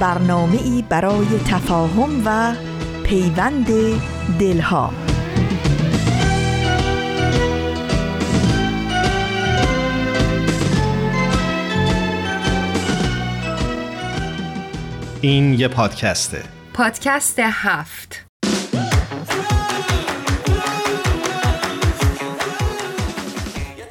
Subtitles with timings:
[0.00, 2.54] برنامه ای برای تفاهم و
[3.04, 3.66] پیوند
[4.38, 4.90] دلها.
[15.20, 16.42] این یه پادکسته.
[16.74, 18.24] پادکست هفت.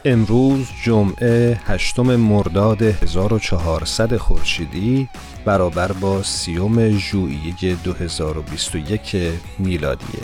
[0.05, 5.09] امروز جمعه هشتم مرداد 1400 خورشیدی.
[5.45, 9.15] برابر با سیوم ژوئیه 2021
[9.59, 10.19] میلادیه.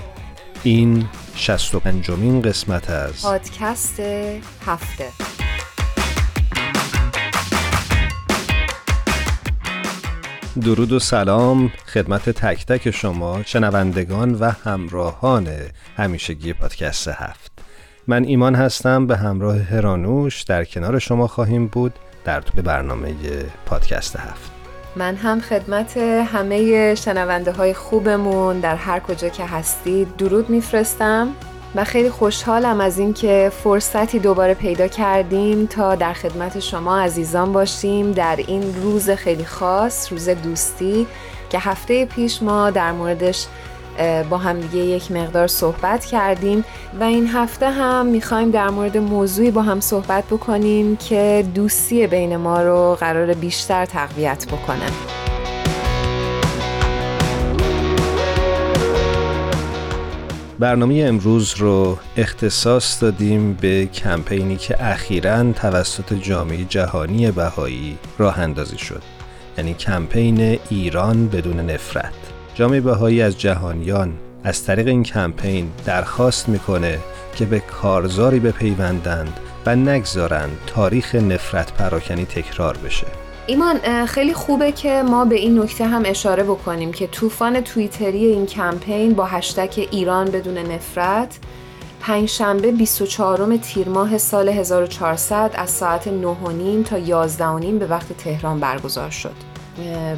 [0.64, 4.00] این 65 مین قسمت از پادکست
[4.66, 5.06] هفته.
[10.62, 15.48] درود و سلام خدمت تک تک شما شنوندگان و همراهان
[15.98, 17.52] همیشگی پادکست هفت.
[18.08, 21.94] من ایمان هستم به همراه هرانوش در کنار شما خواهیم بود
[22.26, 23.16] در طول برنامه
[23.66, 24.59] پادکست هفت.
[24.96, 30.18] من هم خدمت همه شنونده های خوبمون در هر کجا که هستید.
[30.18, 31.36] درود میفرستم
[31.76, 38.12] و خیلی خوشحالم از اینکه فرصتی دوباره پیدا کردیم تا در خدمت شما عزیزان باشیم
[38.12, 41.08] در این روز خیلی خاص روز دوستی
[41.50, 43.48] که هفته پیش ما در موردش
[44.30, 46.66] با هم دیگه یک مقدار صحبت کردیم
[47.00, 52.38] و این هفته هم می‌خوایم در مورد موضوعی با هم صحبت بکنیم که دوستی بین
[52.38, 54.86] ما رو قرار بیشتر تقویت بکنه.
[60.60, 68.78] برنامه امروز رو اختصاص دادیم به کمپینی که اخیرا توسط جامعه جهانی بهایی راه اندازی
[68.78, 69.02] شد
[69.58, 72.39] یعنی کمپین ایران بدون نفرت.
[72.60, 77.00] جامعه بهایی از جهانیان از طریق این کمپین درخواست می‌کنه
[77.36, 83.08] که به کارزاری بپیوندند و نگذارند تاریخ نفرت پراکنی تکرار بشه
[83.48, 88.46] ایمان خیلی خوبه که ما به این نکته هم اشاره بکنیم که طوفان توییتری این
[88.46, 91.40] کمپین با هشتک ایران بدون نفرت
[92.02, 99.10] پنجشنبه 24 تیر ماه سال 1400 از ساعت 9:30 تا 11:30 به وقت تهران برگزار
[99.10, 99.49] شد.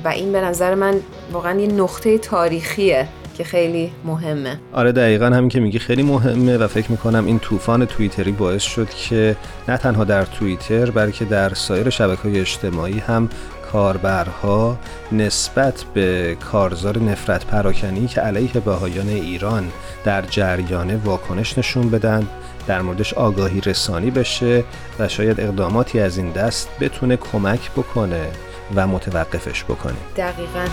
[0.03, 0.95] و این به نظر من
[1.31, 3.07] واقعا یه نقطه تاریخیه
[3.37, 4.59] که خیلی مهمه.
[4.73, 8.89] آره دقیقا همین که میگی خیلی مهمه و فکر می‌کنم این طوفان توییتری باعث شد
[8.89, 9.35] که
[9.67, 13.29] نه تنها در توییتر بلکه در سایر شبکه های اجتماعی هم
[13.71, 14.77] کاربرها
[15.11, 19.63] نسبت به کارزار نفرت پراکنی که علیه بهایان ایران
[20.03, 22.27] در جریان واکنش نشون بدن
[22.67, 24.63] در موردش آگاهی رسانی بشه
[24.99, 28.27] و شاید اقداماتی از این دست بتونه کمک بکنه.
[28.75, 30.01] و متوقفش بکنیم.
[30.17, 30.65] دقیقا.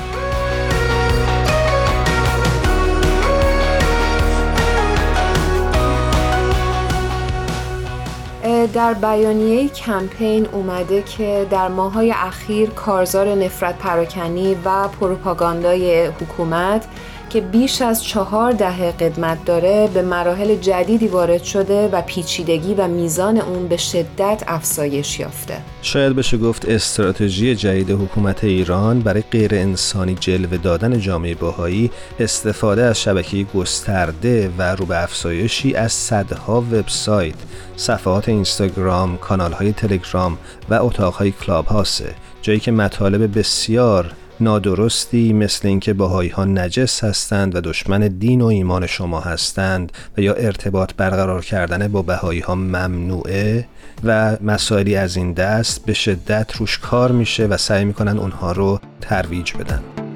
[8.75, 16.86] در بیانیه کمپین اومده که در ماهای اخیر کارزار نفرت پراکنی و پروپاگاندای حکومت
[17.28, 22.89] که بیش از چهار دهه قدمت داره به مراحل جدیدی وارد شده و پیچیدگی و
[22.89, 25.56] میزان اون به شدت افزایش یافته.
[25.83, 31.91] شاید بشه گفت استراتژی جدید حکومت ایران برای غیر انسانی جلوه دادن جامعه باهایی
[32.21, 37.34] استفاده از شبکه گسترده و رو به افزایشی از صدها وبسایت
[37.77, 40.39] صفحات اینستاگرام، کانالهای تلگرام
[40.71, 47.54] و اتاقهای کلاب هاسه جایی که مطالب بسیار نادرستی مثل اینکه باهایی ها نجس هستند
[47.54, 52.54] و دشمن دین و ایمان شما هستند و یا ارتباط برقرار کردن با بهایی ها
[52.54, 53.66] ممنوعه
[54.04, 58.80] و مسائلی از این دست به شدت روش کار میشه و سعی می‌کنن اونها رو
[59.01, 60.08] ترویج بدن.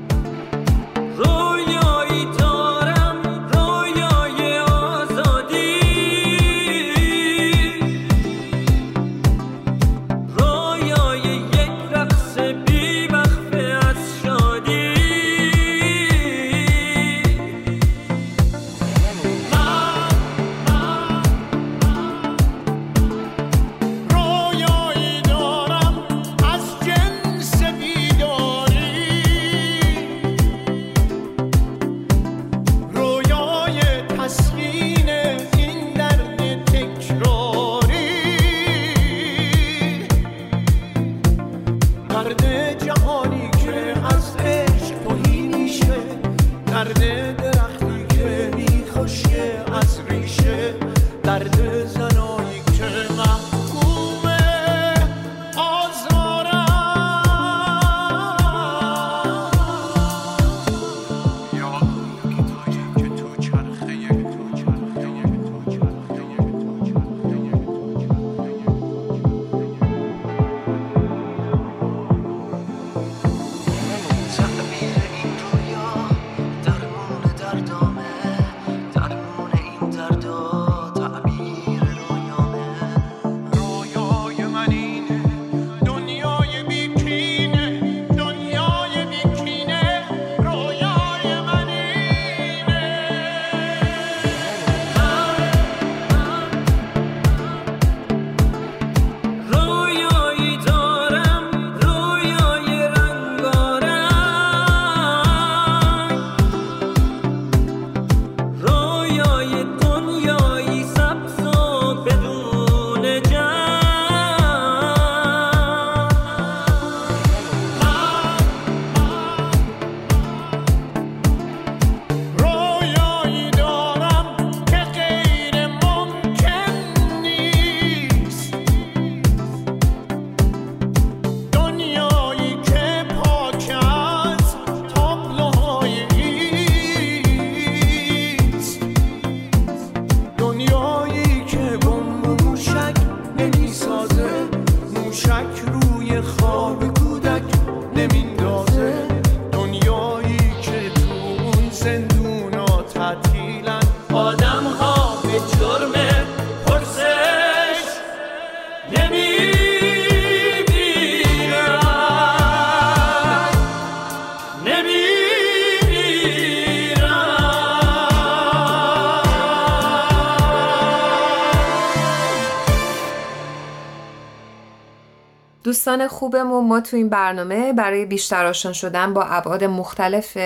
[175.82, 180.38] دوستان خوبمون ما تو این برنامه برای بیشتر آشنا شدن با ابعاد مختلف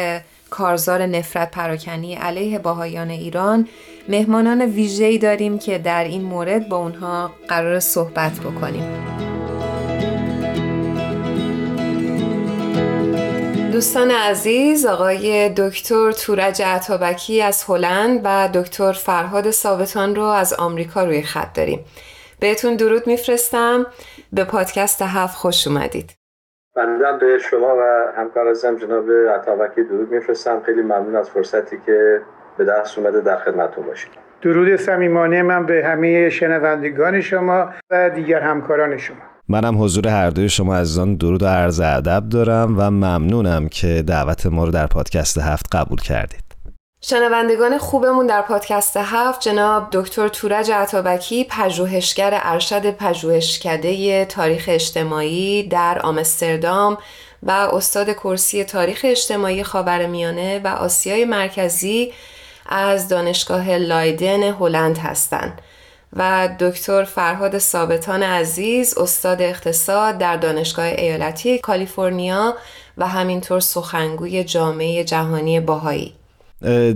[0.50, 3.68] کارزار نفرت پراکنی علیه باهایان ایران
[4.08, 8.84] مهمانان ویژه‌ای داریم که در این مورد با اونها قرار صحبت بکنیم.
[13.72, 21.04] دوستان عزیز آقای دکتر تورج عطابکی از هلند و دکتر فرهاد ثابتان رو از آمریکا
[21.04, 21.84] روی خط داریم.
[22.40, 23.86] بهتون درود میفرستم.
[24.32, 26.14] به پادکست هفت خوش اومدید.
[26.76, 30.62] بنده به شما و همکار ازم جناب عطابکی درود میفرستم.
[30.66, 32.20] خیلی ممنون از فرصتی که
[32.58, 34.10] به دست اومده در خدمتتون باشید.
[34.42, 39.16] درود صمیمانه من به همه شنوندگان شما و دیگر همکاران شما.
[39.48, 44.46] منم حضور هر دوی شما عزیزان درود و عرض ادب دارم و ممنونم که دعوت
[44.46, 46.45] ما رو در پادکست هفت قبول کردید.
[47.00, 55.98] شنوندگان خوبمون در پادکست هفت جناب دکتر تورج عطابکی پژوهشگر ارشد پژوهشکده تاریخ اجتماعی در
[56.02, 56.98] آمستردام
[57.42, 62.12] و استاد کرسی تاریخ اجتماعی خاورمیانه و آسیای مرکزی
[62.66, 65.60] از دانشگاه لایدن هلند هستند.
[66.12, 72.54] و دکتر فرهاد ثابتان عزیز استاد اقتصاد در دانشگاه ایالتی کالیفرنیا
[72.98, 76.14] و همینطور سخنگوی جامعه جهانی باهایی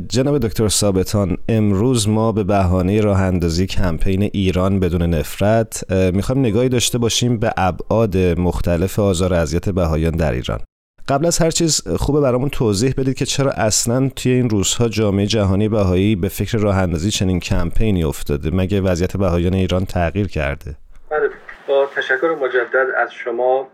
[0.09, 6.69] جناب دکتر ثابتان امروز ما به بهانه راه اندازی کمپین ایران بدون نفرت می‌خوایم نگاهی
[6.69, 10.61] داشته باشیم به ابعاد مختلف آزار اذیت بهایان در ایران.
[11.09, 15.27] قبل از هر چیز خوبه برامون توضیح بدید که چرا اصلا توی این روزها جامعه
[15.27, 20.77] جهانی بهایی به فکر راه اندازی چنین کمپینی افتاده؟ مگه وضعیت بهایان ایران تغییر کرده؟
[21.11, 21.31] بله
[21.69, 23.69] با تشکر مجدد از شما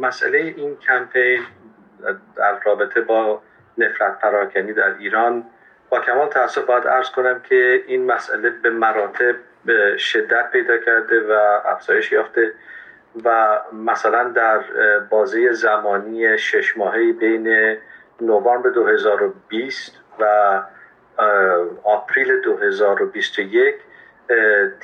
[0.00, 1.40] مسئله این کمپین
[2.36, 3.40] در رابطه با
[3.78, 5.44] نفرت پراکنی در ایران
[5.90, 11.20] با کمال تاسف باید ارز کنم که این مسئله به مراتب به شدت پیدا کرده
[11.20, 12.52] و افزایش یافته
[13.24, 14.60] و مثلا در
[15.10, 17.76] بازه زمانی شش ماهه بین
[18.20, 20.62] نوامبر 2020 و
[21.84, 23.74] آپریل 2021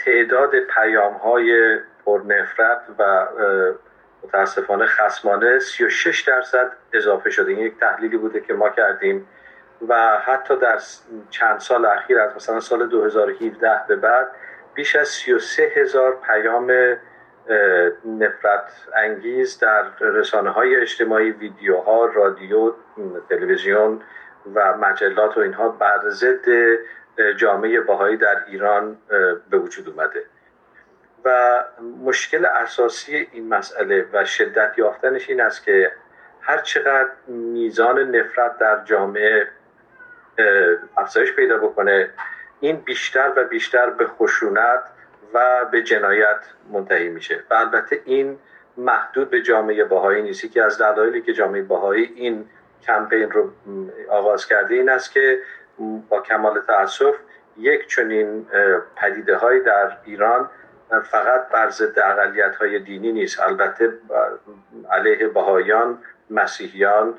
[0.05, 3.27] تعداد پیام های پرنفرت و
[4.25, 7.51] متاسفانه خسمانه 36 درصد اضافه شده.
[7.51, 9.29] این یک تحلیلی بوده که ما کردیم
[9.89, 10.79] و حتی در
[11.31, 14.29] چند سال اخیر از مثلا سال 2017 به بعد
[14.75, 16.73] بیش از 33 هزار پیام
[18.05, 22.73] نفرت انگیز در رسانه های اجتماعی ویدیوها رادیو
[23.29, 24.03] تلویزیون
[24.55, 26.49] و مجلات و اینها بر ضد
[27.37, 28.99] جامعه باهایی در ایران
[29.51, 30.25] به وجود اومده.
[31.25, 31.59] و
[32.05, 35.93] مشکل اساسی این مسئله و شدت یافتنش این است که
[36.41, 39.49] هر چقدر میزان نفرت در جامعه
[40.97, 42.11] افزایش پیدا بکنه
[42.61, 44.83] این بیشتر و بیشتر به خشونت
[45.35, 46.39] و به جنایت
[46.71, 47.45] منتهی میشه.
[47.51, 48.39] و البته این
[48.77, 50.53] محدود به جامعه باهایی نیست.
[50.53, 52.49] که از دلایلی که جامعه باهایی این
[52.87, 53.51] کمپین رو
[54.09, 55.39] آغاز کرده این است که
[56.09, 57.15] با کمال تاسف
[57.57, 58.47] یک چنین
[58.97, 60.51] پدیده در ایران
[61.01, 63.41] فقط بر ضد اقلیت های دینی نیست.
[63.41, 63.93] البته
[64.91, 65.99] علیه بهایان
[66.31, 67.15] مسیحیان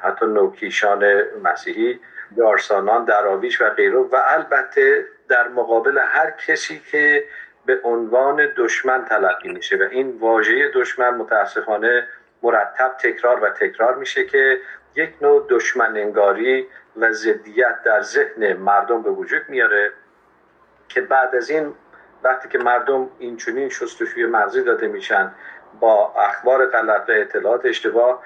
[0.00, 2.00] حتی نوکیشان مسیحی
[2.36, 3.98] یارسانان دراویش و غیره.
[3.98, 7.24] و البته در مقابل هر کسی که
[7.66, 9.76] به عنوان دشمن تلقی میشه.
[9.76, 12.06] و این واژه دشمن متاسفانه
[12.42, 14.60] مرتب تکرار و تکرار میشه که
[14.94, 16.66] یک نوع دشمن انگاری
[16.96, 19.92] و ضدیت در ذهن مردم به وجود میاره
[20.88, 21.74] که بعد از این
[22.24, 25.32] وقتی که مردم این چنین شستشوی مغزی داده میشن
[25.80, 28.22] با اخبار غلط و اطلاعات اشتباه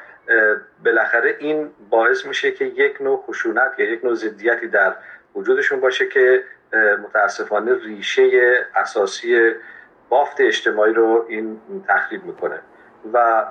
[0.84, 4.94] بالاخره این باعث میشه که یک نوع خشونت یا یک نوع ضدیتی در
[5.34, 6.44] وجودشون باشه که
[7.02, 8.30] متاسفانه ریشه
[8.74, 9.52] اساسی
[10.08, 12.58] بافت اجتماعی رو این تخریب می‌کنه.
[13.12, 13.44] و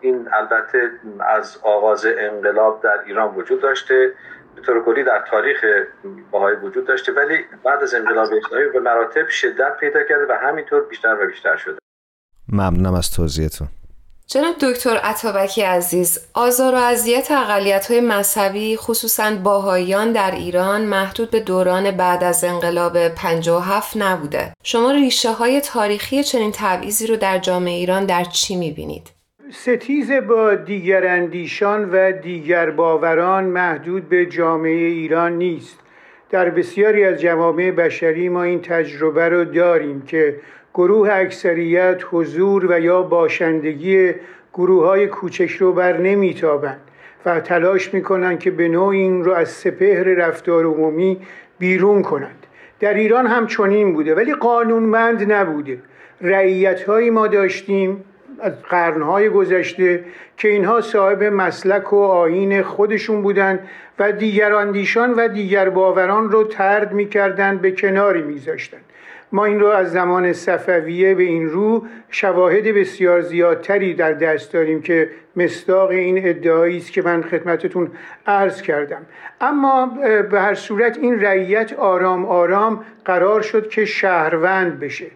[0.00, 4.12] این البته از آغاز انقلاب در ایران وجود داشته.
[4.56, 5.64] به طور کلی در تاریخ
[6.30, 10.80] باهای وجود داشته ولی بعد از انقلاب اسلامی به مراتب شدت پیدا کرده و همینطور
[10.80, 11.78] بیشتر و بیشتر شده.
[12.48, 13.68] ممنونم از توضیحتون.
[14.28, 21.30] جناب دکتر عطابکی عزیز آزار و اذیت اقلیت های مذهبی خصوصا باهایان در ایران محدود
[21.30, 24.52] به دوران بعد از انقلاب 57 نبوده.
[24.62, 29.15] شما ریشه های تاریخی چنین تبعیضی رو در جامعه ایران در چی می‌بینید؟
[29.50, 35.78] ستیز با دیگر اندیشان و دیگر باوران محدود به جامعه ایران نیست.
[36.30, 40.36] در بسیاری از جوامع بشری ما این تجربه رو داریم که
[40.74, 44.12] گروه اکثریت حضور و یا باشندگی
[44.54, 46.80] گروه های کوچک رو بر نمیتابند
[47.26, 51.20] و تلاش می‌کنند که به نوع این رو از سپهر رفتار عمومی
[51.58, 52.46] بیرون کنند.
[52.80, 55.78] در ایران هم چنین بوده ولی قانونمند نبوده.
[56.20, 58.04] رعیت ما داشتیم.
[58.40, 60.04] از قرنهای گذشته
[60.36, 66.44] که اینها صاحب مسلک و آین خودشون بودند و دیگر اندیشان و دیگر باوران رو
[66.44, 68.82] ترد می‌کردند به کناری میذاشتند
[69.32, 74.82] ما این رو از زمان صفویه به این رو شواهد بسیار زیادتری در دست داریم
[74.82, 77.90] که مصداق این ادعایی است که من خدمتتون
[78.26, 79.06] عرض کردم.
[79.40, 79.86] اما
[80.30, 85.06] به هر صورت این رعیت آرام آرام قرار شد که شهروند بشه.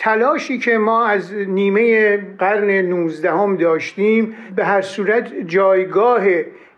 [0.00, 6.22] تلاشی که ما از نیمه قرن نوزدهم داشتیم به هر صورت جایگاه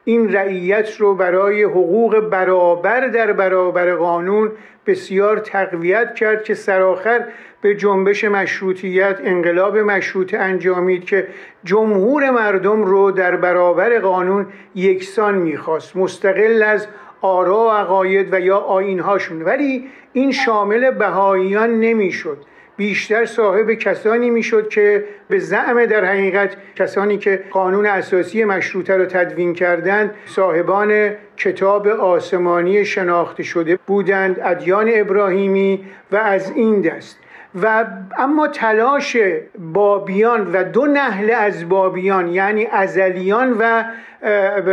[0.05, 4.53] این رعیت رو برای حقوق برابر در برابر قانون
[4.87, 7.25] بسیار تقویت کرد که سرآخر
[7.61, 11.27] به جنبش مشروطیت انقلاب مشروط انجامید که
[11.65, 16.87] جمهور مردم رو در برابر قانون یکسان می‌خواست مستقل از
[17.21, 22.39] آرا و عقاید و یا آینهاشون ولی این شامل بهاییان نمی‌شد.
[22.77, 29.07] بیشتر صاحب کسانی می‌شد که به زعم در حقیقت کسانی که قانون اساسی مشروطه را
[29.07, 37.19] تدوین کردند صاحبان کتاب آسمانی شناخته شده بودند ادیان ابراهیمی و از این دست.
[37.63, 37.85] و
[38.19, 39.17] اما تلاش
[39.59, 43.85] بابیان و دو نهل از بابیان یعنی ازلیان و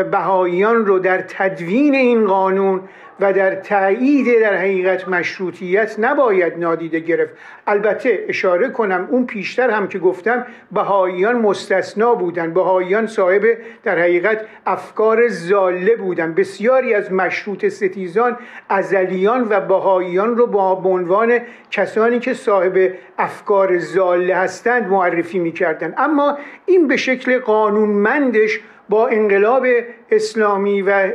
[0.04, 2.82] بهاییان رو در تدوین این قانون
[3.20, 7.34] و در تایید در حقیقت مشروطیت نباید نادیده گرفت.
[7.68, 13.44] البته اشاره کنم اون پیشتر هم که گفتم بهاییان مستثنا بودن بهاییان صاحب
[13.84, 18.38] در حقیقت افکار زاله بودن بسیاری از مشروط ستیزان
[18.70, 21.40] ازلیان و بهاییان رو با عنوان
[21.72, 28.60] کسانی که صاحب افکار زاله هستند معرفی می‌کردن اما این به شکل قانونمندش
[28.90, 29.66] با انقلاب
[30.12, 31.12] اسلامی و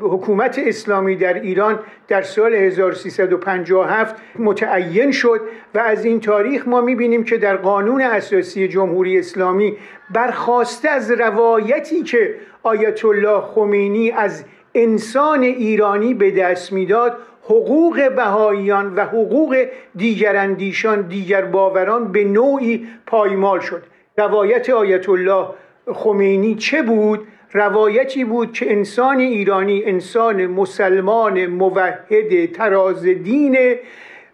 [0.00, 1.78] حکومت اسلامی در ایران
[2.08, 5.40] در سال 1357 متعین شد
[5.74, 9.76] و از این تاریخ ما می‌بینیم که در قانون اساسی جمهوری اسلامی
[10.10, 18.94] برخواسته از روایتی که آیت الله خمینی از انسان ایرانی به دست می‌داد حقوق بهاییان
[18.94, 23.82] و حقوق دیگر اندیشان دیگر باوران به نوعی پایمال شد.
[24.18, 25.46] روایت آیت الله
[25.92, 33.56] خمینی چه بود؟ روایتی بود که انسان ایرانی انسان مسلمان موحد تراز دین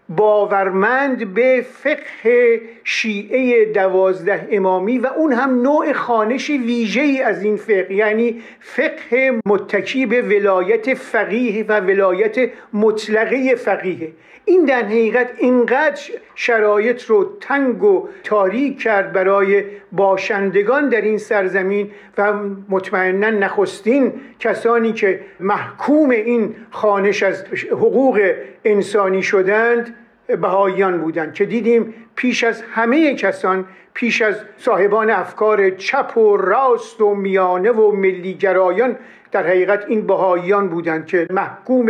[0.09, 7.57] باورمند به فقه شیعه دوازده امامی و اون هم نوع خانش ویژه ای از این
[7.57, 14.13] فقه یعنی فقه متکی به ولایت فقیه و ولایت مطلقه فقیه.
[14.45, 16.03] این در حقیقت اینقدر
[16.35, 22.33] شرایط رو تنگ و تاریک کرد برای باشندگان در این سرزمین و
[22.69, 28.35] مطمئنا نخستین کسانی که محکوم این خانش از حقوق
[28.65, 29.95] انسانی شدند
[30.27, 37.01] بهاییان بودند که دیدیم پیش از همه کسان پیش از صاحبان افکار چپ و راست
[37.01, 38.97] و میانه و ملیگرایان
[39.35, 41.87] در حقیقت این بهاییان بودند که محکوم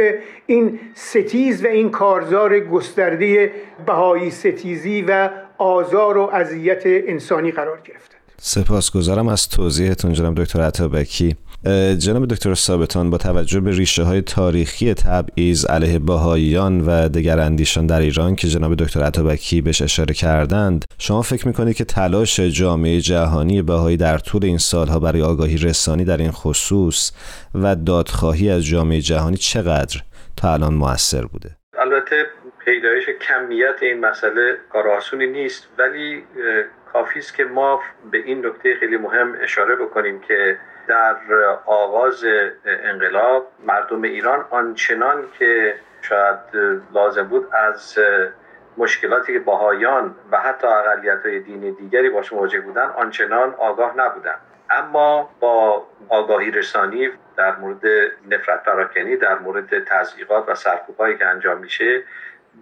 [0.47, 3.53] این ستیز و این کارزار گسترده
[3.87, 8.21] بهایی ستیزی و آزار و اذیت انسانی قرار گرفتند.
[8.39, 11.37] سپاسگزارم از توضیحتون جناب دکتر عطابکی.
[11.99, 17.87] جناب دکتر ثابتان با توجه به ریشه های تاریخی تبعیض علیه باهاییان و دگر اندیشان
[17.87, 23.01] در ایران که جناب دکتر عطابکی بهش اشاره کردند شما فکر می‌کنید که تلاش جامعه
[23.01, 27.13] جهانی بهایی در طول این سالها برای آگاهی رسانی در این خصوص
[27.55, 30.01] و دادخواهی از جامعه جهانی چقدر
[30.37, 32.27] تا الان موثر بوده؟ البته
[32.65, 36.23] پیدایش کمیت این مسئله کار آسونی نیست ولی
[36.93, 37.81] کافی است که ما
[38.11, 41.17] به این نکته خیلی مهم اشاره بکنیم که در
[41.67, 42.25] آغاز
[42.65, 46.39] انقلاب مردم ایران آنچنان که شاید
[46.93, 47.99] لازم بود از
[48.77, 54.35] مشکلاتی که باهایان و حتی اقلیت های دینی دیگری باش مواجه بودن آنچنان آگاه نبودن.
[54.71, 57.83] اما با آگاهی رسانی در مورد
[58.31, 62.03] نفرت پراکنی در مورد تضییقات و سرکوبهایی که انجام میشه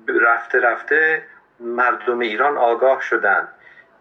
[0.09, 1.23] رفته رفته
[1.61, 3.49] مردم ایران آگاه شدند.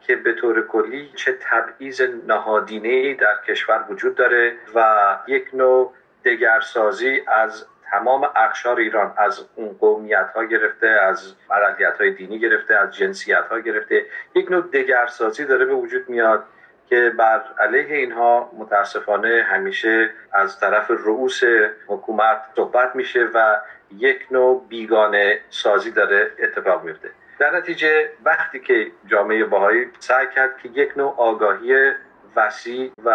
[0.02, 5.94] که به طور کلی چه تبعیض نهادینه در کشور وجود داره و یک نوع
[6.26, 12.76] دگرسازی از تمام اقشار ایران از اون قومیت ها گرفته از اقلیت های دینی گرفته
[12.76, 14.06] از جنسیت ها گرفته
[14.36, 16.44] یک نوع دگرسازی داره به وجود میاد
[16.90, 21.42] که بر علیه اینها متاسفانه همیشه از طرف رؤوس
[21.88, 23.58] حکومت صحبت میشه و
[23.98, 27.10] یک نوع بیگانه سازی داره اتفاق میفته.
[27.42, 31.92] در نتیجه وقتی که جامعه باهایی سعی کرد که یک نوع آگاهی
[32.36, 33.12] وسیع و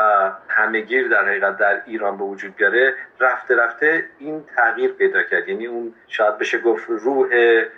[0.48, 5.48] همهگیر در حقیقت در ایران به وجود بیاره رفته رفته این تغییر پیدا کرد.
[5.48, 7.28] یعنی اون شاید بشه گفت روح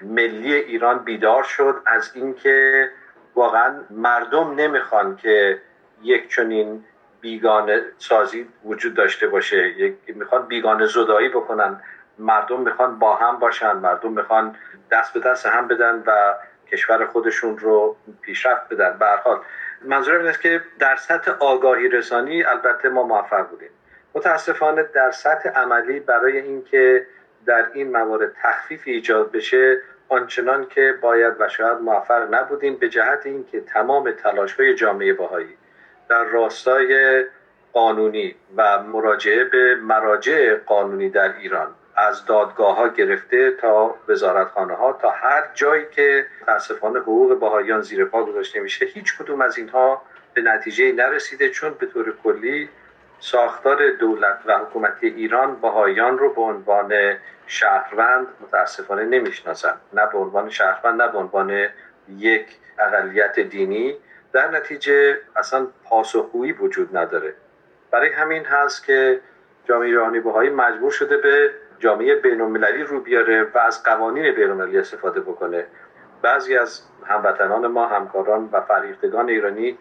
[0.03, 2.89] ملی ایران بیدار شد از اینکه
[3.35, 5.59] واقعا مردم نمی‌خوان که
[6.03, 6.85] یک چنین
[7.21, 9.69] بیگانه سازی وجود داشته باشه.
[9.69, 11.81] یک می‌خوان بیگانه زدایی بکنن.
[12.19, 14.57] مردم می‌خوان با هم باشن مردم می‌خوان
[14.91, 16.35] دست به دست هم بدن و
[16.73, 18.97] کشور خودشون رو پیشرفت بدن.
[18.99, 19.41] به حال
[19.85, 23.71] منظورم این است که در سطح آگاهی رسانی البته ما موفق بودیم.
[24.15, 27.07] متاسفانه در سطح عملی برای اینکه
[27.47, 33.27] در این موارد تخفیف ایجاد بشه آنچنان که باید و شاید موفق نبودیم به جهت
[33.27, 35.57] اینکه تمام تلاش های جامعه باهایی
[36.09, 37.25] در راستای
[37.73, 44.93] قانونی و مراجعه به مراجع قانونی در ایران از دادگاه ها گرفته تا وزارتخانه ها
[44.93, 50.03] تا هر جایی که متاسفانه حقوق باهایان زیر پا گذاشته میشه هیچ کدوم از اینها
[50.35, 52.69] به نتیجه نرسیده چون به طور کلی
[53.21, 56.93] ساختار دولت و حکومتی ایران باهایان رو به عنوان
[57.47, 59.75] شهروند متاسفانه نمی‌شناسن.
[59.93, 61.67] نه به عنوان شهروند نه به عنوان
[62.09, 62.47] یک
[62.79, 63.97] اقلیت دینی.
[64.33, 67.35] در نتیجه اصلا پاسخگویی وجود نداره.
[67.91, 69.21] برای همین هست که
[69.65, 75.21] جامعه جهانی بهایی مجبور شده به جامعه بینالمللی رو بیاره و از قوانین بینالمللی استفاده
[75.21, 75.67] بکنه.
[76.23, 79.79] بعضی از هموطنان ما همکاران و فریختگان ایرانی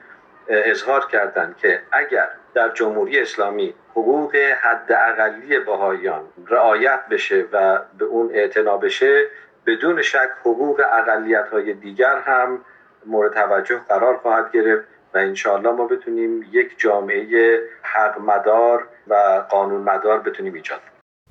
[0.49, 8.29] اظهار کردند که اگر در جمهوری اسلامی حقوق حداقلی بهاییان رعایت بشه و به اون
[8.33, 9.25] اعتنا بشه
[9.65, 12.61] بدون شک حقوق اقلیت های دیگر هم
[13.05, 19.15] مورد توجه قرار خواهد گرفت و انشاءالله ما بتونیم یک جامعه حق مدار و
[19.49, 20.81] قانون مدار بتونیم ایجاد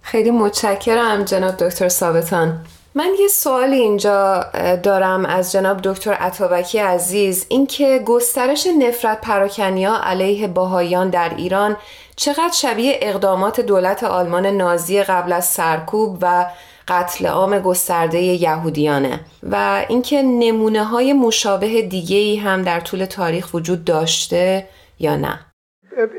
[0.07, 2.59] خیلی متشکرم جناب دکتر ثابتان.
[2.95, 4.45] من یه سوال اینجا
[4.83, 7.47] دارم از جناب دکتر عطابکی عزیز.
[7.49, 11.77] اینکه گسترش نفرت پراکنیا علیه باهایان در ایران
[12.17, 16.47] چقدر شبیه اقدامات دولت آلمان نازی قبل از سرکوب و
[16.89, 23.55] قتل عام گسترده یهودیانه و اینکه نمونه های مشابه دیگه ای هم در طول تاریخ
[23.55, 25.47] وجود داشته یا نه؟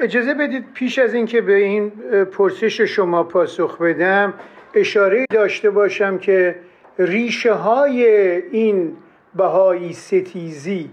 [0.01, 1.89] اجازه بدید پیش از اینکه به این
[2.31, 4.33] پرسش شما پاسخ بدم
[4.73, 6.55] اشاره داشته باشم که
[6.99, 8.05] ریشه های
[8.51, 8.97] این
[9.35, 10.89] بهایی ستیزی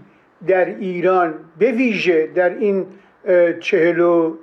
[0.47, 2.85] در ایران به ویژه در این
[3.59, 4.35] چهل و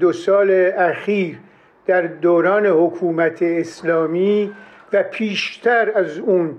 [0.00, 1.38] دو سال اخیر
[1.86, 4.52] در دوران حکومت اسلامی
[4.92, 6.56] و پیشتر از اون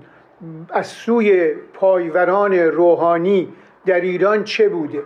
[0.70, 3.48] از سوی پایوران روحانی
[3.86, 5.02] در ایران چه بوده؟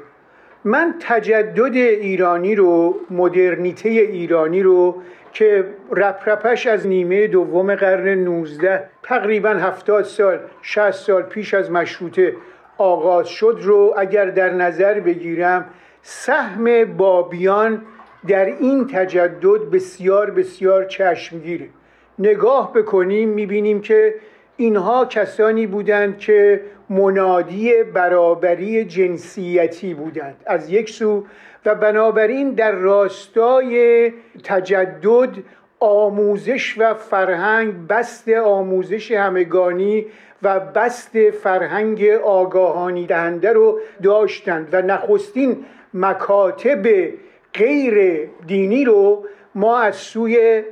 [0.65, 9.51] من تجدد ایرانی رو مدرنیته ایرانی رو که رپرپش از نیمه دوم قرن 19 تقریبا
[9.51, 12.37] 70 سال 60 سال پیش از مشروطه
[12.79, 15.65] آغاز شد رو اگر در نظر بگیرم
[16.03, 17.83] سهم بابیان
[18.29, 21.69] در این تجدد بسیار بسیار چشمگیره.
[22.19, 24.15] نگاه بکنیم می‌بینیم که
[24.57, 26.61] اینها کسانی بودند که
[26.93, 30.37] منادی برابری جنسیتی بودند.
[30.47, 31.25] از یک سو
[31.67, 34.13] و بنابراین در راستای
[34.45, 35.29] تجدد
[35.81, 40.07] آموزش و فرهنگ بست آموزش همگانی
[40.43, 46.87] و بست فرهنگ آگاهانی دهنده رو داشتند و نخستین مکاتب
[47.55, 49.25] غیر دینی رو
[49.55, 50.63] ما از سوی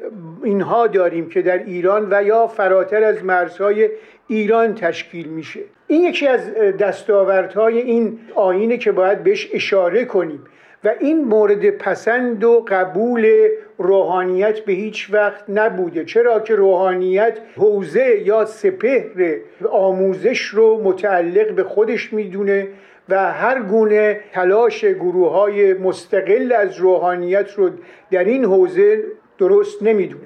[0.44, 3.90] اینها داریم که در ایران و یا فراتر از مرزهای
[4.30, 5.60] ایران تشکیل میشه.
[5.86, 10.44] این یکی از دستاوردهای این آینه که باید بهش اشاره کنیم.
[10.84, 16.04] و این مورد پسند و قبول روحانیت به هیچ وقت نبوده.
[16.04, 19.36] چرا که روحانیت حوزه یا سپهر
[19.70, 22.68] آموزش رو متعلق به خودش می‌دونه
[23.08, 27.70] و هر گونه تلاش گروه های مستقل از روحانیت رو
[28.10, 29.04] در این حوزه
[29.38, 30.24] درست نمی‌دونه.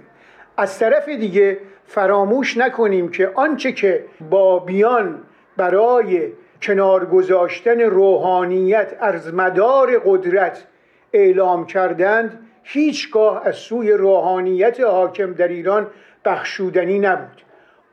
[0.56, 5.22] از طرف دیگه فراموش نکنیم که آنچه که بابیان
[5.56, 10.64] برای کنار گذاشتن روحانیت از مدار قدرت
[11.12, 15.86] اعلام کردند هیچگاه از سوی روحانیت حاکم در ایران
[16.24, 17.42] بخشودنی نبود.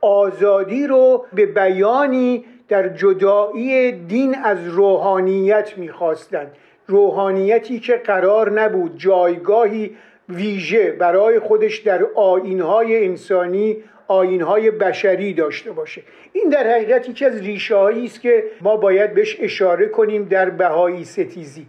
[0.01, 6.51] آزادی رو به بیانی در جدایی دین از روحانیت می‌خواستند.
[6.87, 9.97] روحانیتی که قرار نبود جایگاهی
[10.35, 16.01] ویژه برای خودش در آینهای انسانی آینهای بشری داشته باشه.
[16.33, 21.05] این در حقیقت یکی از ریشه است که ما باید بهش اشاره کنیم در بهایی
[21.05, 21.65] ستیزی.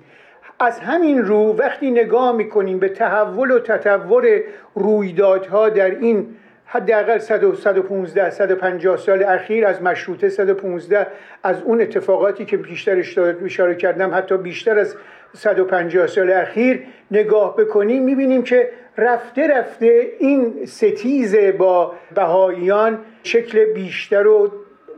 [0.61, 4.41] از همین رو وقتی نگاه می‌کنیم به تحول و تطور
[4.75, 6.27] رویدادها در این
[6.65, 11.07] حداقل 115 150 سال اخیر از مشروطه 115
[11.43, 12.99] از اون اتفاقاتی که بیشتر
[13.45, 14.97] اشاره کردم حتی بیشتر از
[15.35, 18.69] 150 سال اخیر نگاه بکنیم می‌بینیم که
[18.99, 24.53] رفته رفته این ستیز با بهاییان شکل بیشتر و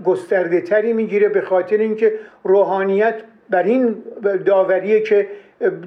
[0.04, 2.12] گسترده تری می‌گیره به خاطر اینکه
[2.44, 3.14] روحانیت
[3.50, 4.02] بر این
[4.46, 5.28] داوریه که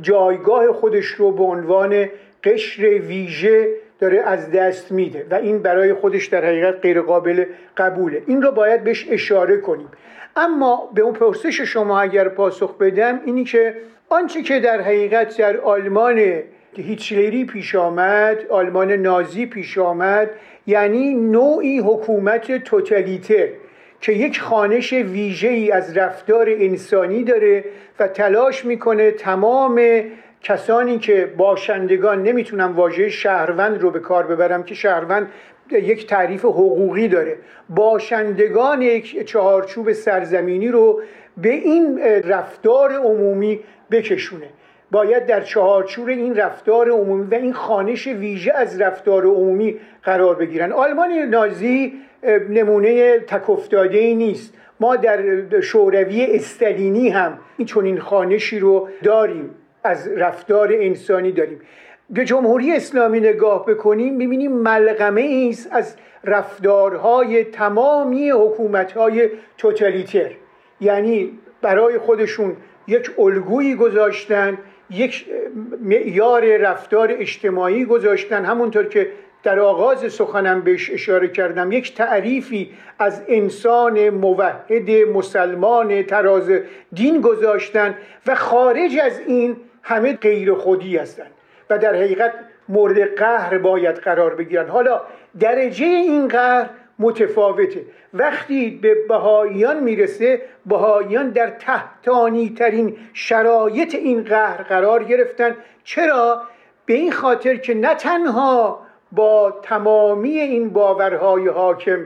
[0.01, 2.10] جایگاه خودش رو به عنوان
[2.43, 3.67] قشر ویژه
[3.99, 7.45] داره از دست میده و این برای خودش در حقیقت غیر قابل
[7.77, 8.23] قبوله.
[8.27, 9.88] این رو باید بهش اشاره کنیم.
[10.38, 13.76] اما به اون پرسش شما اگر پاسخ بدم اینی که
[14.10, 16.43] آنچه که در حقیقت در آلمان
[16.78, 20.30] هیتلری پیش آمد آلمان نازی پیش آمد
[20.67, 23.47] یعنی نوعی حکومت توتالیتر
[24.02, 27.65] که یک خانش ویژه ای از رفتار انسانی داره
[28.00, 29.82] و تلاش می‌کنه تمام
[30.41, 35.32] کسانی که باشندگان نمی‌تونم واژه شهروند رو به کار ببرم که شهروند
[35.71, 37.38] یک تعریف حقوقی داره.
[37.69, 41.01] باشندگان یک چهارچوب سرزمینی رو
[41.38, 43.60] به این رفتار عمومی
[43.91, 44.47] بکشونه.
[44.91, 50.71] باید در چهارچوب این رفتار عمومی و این خانش ویژه از رفتار عمومی قرار بگیرن.
[50.71, 51.93] آلمان نازی
[52.49, 54.53] نمونه تکفتاده ای نیست.
[54.80, 59.49] ما در شوروی استالینی هم این چنین خانشی رو داریم.
[59.84, 61.60] از رفتار انسانی داریم.
[62.10, 70.32] به جمهوری اسلامی نگاه بکنیم می‌بینیم ملغمه است از رفتارهای تمامی حکومتهای توتالیتر.
[70.82, 72.56] یعنی برای خودشون
[72.88, 74.58] یک الگویی گذاشتن
[74.89, 75.26] یک
[75.82, 78.46] معیار رفتار اجتماعی گذاشتن.
[78.46, 79.12] همونطور که
[79.43, 86.52] در آغاز سخنم بهش اشاره کردم یک تعریفی از انسان موحد مسلمان تراز
[86.93, 87.96] دین گذاشتن
[88.28, 91.37] و خارج از این همه غیر خودی هستند
[91.69, 92.34] و در حقیقت
[92.69, 94.67] مورد قهر باید قرار بگیرن.
[94.67, 95.01] حالا
[95.39, 97.82] درجه این قهر متفاوته.
[98.13, 105.56] وقتی به بهاییان می‌رسه بهاییان در تحتانی ترین شرایط این قهر قرار گرفتن.
[105.84, 106.41] چرا؟
[106.86, 108.80] به این خاطر که نه تنها
[109.12, 112.06] با تمامی این باورهای حاکم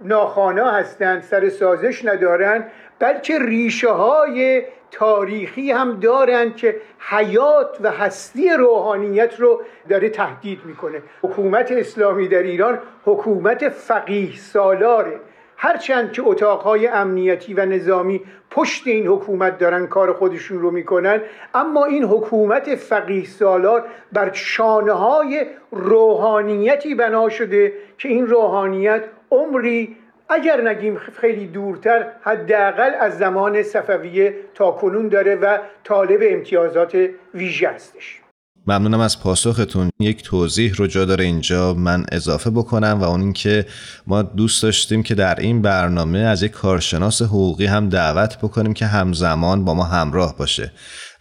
[0.00, 8.50] ناخانا هستند سر سازش ندارند بلکه ریشه های تاریخی هم دارند که حیات و هستی
[8.50, 11.02] روحانیت رو داره تهدید می‌کنه.
[11.22, 15.20] حکومت اسلامی در ایران حکومت فقیه سالاره.
[15.56, 21.20] هرچند که اتاقهای امنیتی و نظامی پشت این حکومت دارن کار خودشون رو می‌کنن
[21.54, 29.96] اما این حکومت فقیه سالار بر شانه های روحانیتی بنا شده که این روحانیت عمری
[30.32, 36.96] اگر نگیم خیلی دورتر حداقل از زمان صفویه تا کنون داره و طالب امتیازات
[37.34, 38.22] ویژه هستش.
[38.66, 39.90] ممنونم از پاسختون.
[40.00, 43.66] یک توضیح رو جا داره اینجا من اضافه بکنم و اون اینکه
[44.06, 48.86] ما دوست داشتیم که در این برنامه از یک کارشناس حقوقی هم دعوت بکنیم که
[48.86, 50.72] همزمان با ما همراه باشه.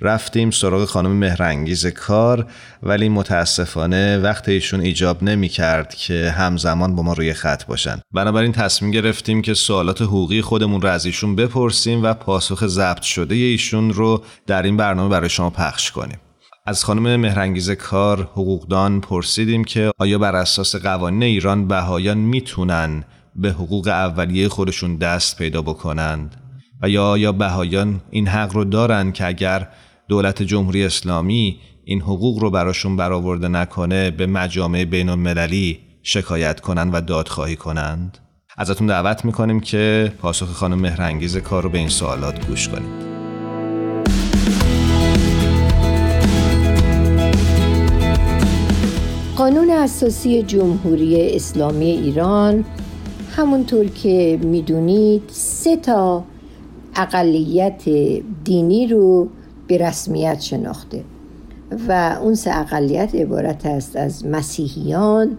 [0.02, 2.46] رفتیم سراغ خانم مهرنگیز کار
[2.84, 8.02] ولی متاسفانه وقت ایشون ایجاب نمی کرد که همزمان با ما روی خط باشن.
[8.14, 13.36] بنابراین تصمیم گرفتیم که سوالات حقوقی خودمون رو از ایشون بپرسیم و پاسخ ضبط شده
[13.36, 16.18] ایشون رو در این برنامه برای شما پخش کنیم.
[16.66, 23.04] از خانم مهرنگیز کار حقوقدان پرسیدیم که آیا بر اساس قوانین ایران بهایان می‌تونن
[23.36, 26.36] به حقوق اولیه خودشون دست پیدا بکنند؟
[26.82, 29.68] و یا آیا بهایان این حق رو دارن که اگر
[30.12, 36.94] دولت جمهوری اسلامی این حقوق رو براشون برآورده نکنه به مجامع بین المللی شکایت کنند
[36.94, 38.18] و دادخواهی کنند؟
[38.58, 43.12] ازتون دعوت می‌کنیم که پاسخ خانم مهرنگیز کار رو به این سوالات گوش کنید.
[49.38, 52.66] قانون اساسی جمهوری اسلامی ایران
[53.36, 56.24] همونطور که می‌دونید سه تا
[56.96, 57.90] اقلیت
[58.44, 59.30] دینی رو
[59.72, 61.04] به رسمیت شناخته
[61.88, 65.38] و اون سه اقلیت عبارت است از مسیحیان،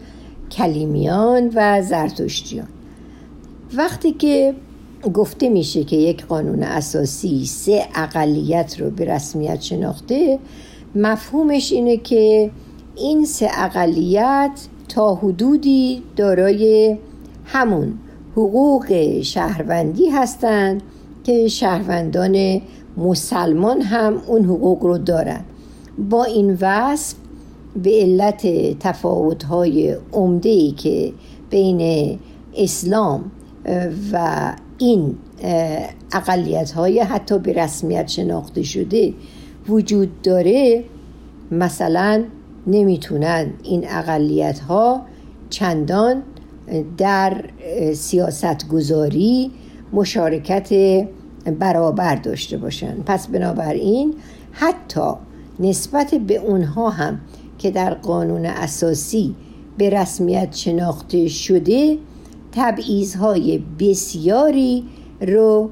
[0.50, 2.68] کلیمیان و زرتشتیان.
[3.74, 4.54] وقتی که
[5.14, 10.38] گفته میشه که یک قانون اساسی سه اقلیت رو به رسمیت شناخته
[10.94, 12.50] مفهومش اینه که
[12.96, 16.96] این سه اقلیت تا حدودی دارای
[17.44, 17.94] همون
[18.32, 20.82] حقوق شهروندی هستند
[21.24, 22.60] که شهروندان
[22.96, 25.40] مسلمان هم اون حقوق رو دارن.
[26.11, 27.16] با این وصف
[27.83, 28.46] به علت
[28.81, 31.12] تفاوت‌های عمده‌ای که
[31.50, 32.18] بین
[32.57, 33.31] اسلام
[34.12, 35.14] و این
[36.12, 39.14] اقلیت های حتی به رسمیت شناخته شده
[39.68, 40.85] وجود داره
[41.50, 42.24] مثلا
[42.66, 45.02] نمی‌تونن این اقلیت ها
[45.50, 46.22] چندان
[46.98, 47.44] در
[47.94, 49.50] سیاست گذاری
[49.92, 50.72] مشارکت
[51.50, 52.94] برابر داشته باشن.
[53.07, 54.14] پس بنابراین
[54.52, 55.11] حتی
[55.61, 57.20] نسبت به اونها هم
[57.59, 59.35] که در قانون اساسی
[59.78, 61.98] به رسمیت شناخته شده
[62.52, 64.85] تبعیضهای بسیاری
[65.20, 65.70] رو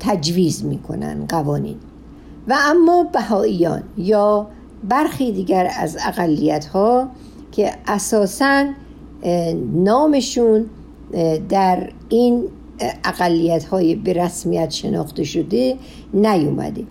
[0.00, 1.76] تجویز می‌کنن قوانین.
[2.48, 4.46] و اما بهاییان یا
[4.88, 7.08] برخی دیگر از اقلیت ها
[7.52, 8.64] که اساسا
[9.74, 10.66] نامشون
[11.48, 12.44] در این
[13.04, 15.76] اقلیت های به رسمیت شناخته شده
[16.14, 16.84] نیومده.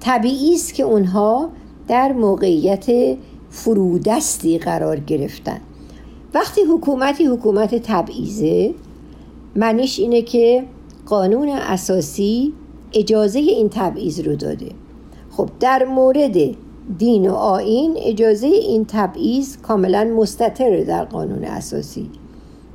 [0.00, 1.50] طبیعی است که اونها
[1.88, 3.16] در موقعیت
[3.50, 5.60] فرودستی قرار گرفتن.
[6.34, 8.74] وقتی حکومتی حکومت تبعیزه
[9.56, 10.64] معنیش اینه که
[11.06, 12.52] قانون اساسی
[12.92, 14.68] اجازه این تبعیض رو داده.
[15.30, 16.36] خب در مورد
[16.98, 22.10] دین و آین اجازه این تبعیض کاملا مستطره در قانون اساسی.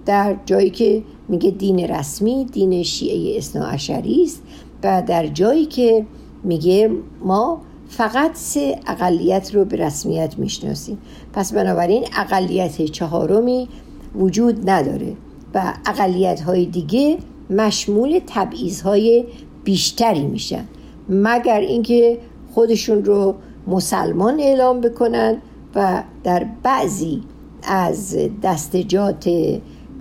[0.06, 4.44] در جایی که میگه دین رسمی دین شیعه اصناعشری است
[4.84, 6.06] و در جایی که
[6.44, 6.92] میگه
[7.26, 10.98] ما فقط سه اقلیت رو به رسمیت می‌شناسیم.
[11.34, 13.70] پس بنابراین اقلیت چهارمی
[14.16, 15.14] وجود نداره
[15.54, 17.18] و اقلیت های دیگه
[17.50, 19.26] مشمول تبعیض های
[19.64, 20.66] بیشتری میشن.
[21.10, 22.18] مگر اینکه
[22.54, 23.36] خودشون رو
[23.68, 25.38] مسلمان اعلام بکنن
[25.76, 27.22] و در بعضی
[27.64, 29.30] از دستجات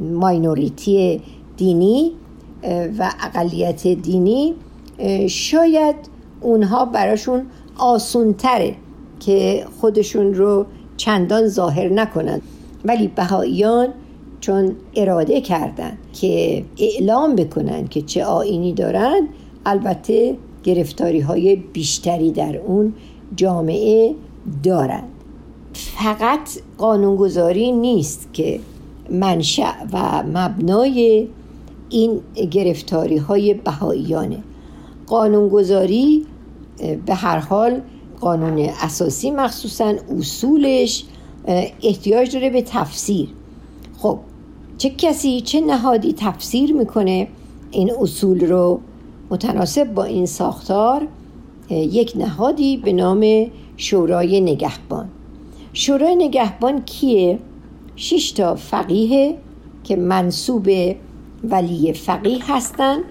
[0.01, 1.21] ماینوریتی
[1.57, 2.13] دینی
[2.99, 4.55] و اقلیت دینی
[5.29, 5.97] شاید
[6.41, 7.47] اونها براشون
[7.79, 8.77] آسونتره
[9.21, 12.43] که خودشون رو چندان ظاهر نکنند
[12.85, 13.89] ولی بهاییان
[14.41, 19.29] چون اراده کردند که اعلام بکنن که چه آینی دارن
[19.67, 22.95] البته گرفتاری های بیشتری در اون
[23.37, 24.15] جامعه
[24.63, 25.09] دارند
[25.73, 28.61] فقط قانونگذاری نیست که
[29.13, 31.29] منشأ و مبنای
[31.91, 32.21] این
[32.51, 34.39] گرفتاری های بهاییانه.
[35.07, 36.27] قانونگذاری
[37.07, 37.81] به هر حال
[38.21, 41.05] قانون اساسی مخصوصا اصولش
[41.83, 43.29] احتیاج داره به تفسیر.
[43.99, 44.19] خب
[44.79, 47.29] چه کسی چه نهادی تفسیر می‌کنه
[47.71, 48.81] این اصول رو؟
[49.31, 51.09] متناسب با این ساختار
[51.71, 53.47] یک نهادی به نام
[53.77, 55.09] شورای نگهبان.
[55.73, 57.39] شورای نگهبان کیه؟
[58.03, 59.39] شش تا فقیه
[59.85, 60.69] که منصوب
[61.45, 63.05] ولی فقیه هستند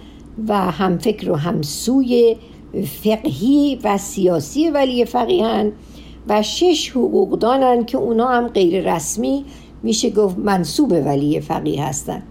[0.47, 2.35] و هم فکر و همسوی
[3.03, 5.71] فقهی و سیاسی ولی فقیهن
[6.27, 9.45] و شش حقوقدانن که اونا هم غیر رسمی
[9.83, 12.23] میشه گفت منصوب ولی فقیه هستند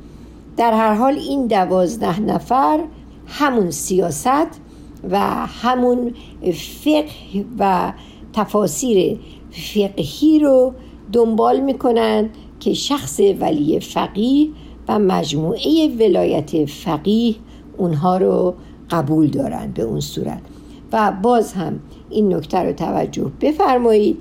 [0.57, 2.81] در هر حال این دوازده نفر
[3.27, 4.61] همون سیاست
[5.11, 6.14] و همون
[6.85, 7.92] فقه و
[8.33, 9.18] تفاسیر
[9.51, 10.75] فقهی رو
[11.12, 14.49] دنبال می‌کنن که شخص ولی فقیه
[14.88, 17.35] و مجموعه ولایت فقیه
[17.77, 18.55] اونها رو
[18.90, 20.42] قبول دارن به اون صورت.
[20.92, 24.16] و باز هم این نکته رو توجه بفرمایید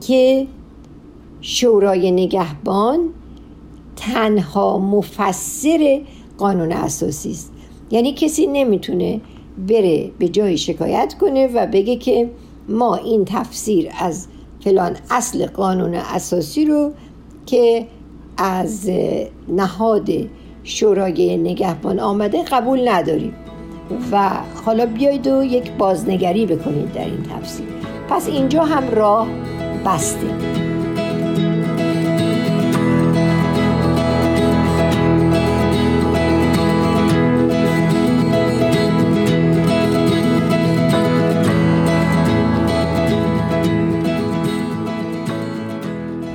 [0.00, 0.46] که
[1.40, 2.98] شورای نگهبان
[3.96, 6.00] تنها مفسر
[6.38, 7.52] قانون اساسی است.
[7.90, 9.20] یعنی کسی نمی‌تونه
[9.68, 12.30] بره به جای شکایت کنه و بگه که
[12.68, 14.26] ما این تفسیر از
[14.60, 16.92] فلان اصل قانون اساسی رو
[17.46, 17.86] که
[18.36, 18.90] از
[19.48, 20.10] نهاد
[20.64, 23.34] شورای نگهبان آمده قبول نداریم.
[24.12, 24.30] و
[24.64, 27.66] حالا بیایید و یک بازنگری بکنید در این تفسیر
[28.08, 29.28] پس اینجا هم راه
[29.86, 30.26] بسته.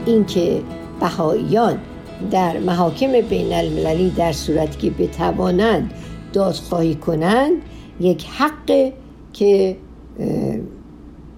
[0.05, 0.61] اینکه
[0.99, 1.77] بهاییان
[2.31, 5.93] در محاکم بین المللی در صورتی که بتوانند
[6.33, 7.53] دادخواهی کنند
[7.99, 8.91] یک حق
[9.33, 9.77] که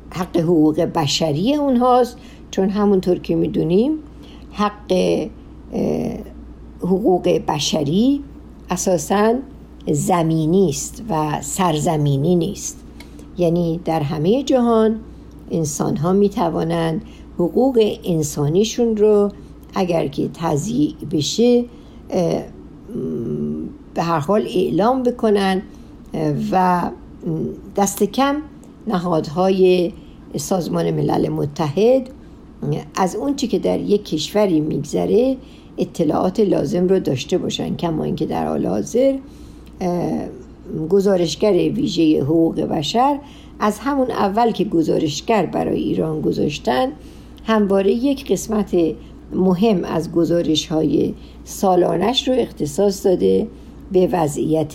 [0.10, 2.18] حق حقوق بشری اونهاست
[2.52, 3.92] چون همونطور که می‌دونیم
[4.52, 4.94] حق
[6.82, 8.24] حقوق بشری
[8.70, 9.34] اساسا
[9.92, 12.78] زمینی است و سرزمینی نیست.
[13.38, 15.00] یعنی در همه جهان
[15.52, 19.32] انسان ها می توانند حقوق انسانیشون رو
[19.74, 21.66] اگر که تضییع بشه
[23.94, 25.62] به هر حال اعلام بکنن
[26.52, 26.82] و
[27.76, 28.36] دست کم
[28.88, 29.92] نهادهای
[30.38, 32.10] سازمان ملل متحد
[32.96, 35.38] از اون چی که در یک کشوری میگذره
[35.78, 39.18] اطلاعات لازم رو داشته باشن کما اینکه در حال حاضر
[40.90, 43.20] گزارشگر ویژه حقوق بشر
[43.60, 46.88] از همون اول که گزارشگر برای ایران گذاشتن
[47.46, 48.76] همواره یک قسمت
[49.36, 51.14] مهم از گزارش های
[51.44, 53.48] سالانش رو اختصاص داده
[53.92, 54.74] به وضعیت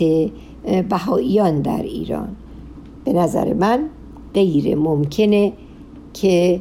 [0.89, 2.37] بهاییان در ایران.
[3.05, 3.81] به نظر من
[4.35, 5.53] غیر ممکنه
[6.13, 6.61] که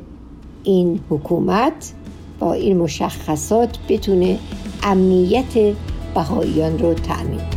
[0.63, 1.93] این حکومت
[2.39, 4.39] با این مشخصات بتونه
[4.84, 5.75] امنیت
[6.15, 7.54] بهاییان رو تأمین